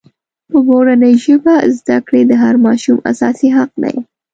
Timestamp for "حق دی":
3.57-3.95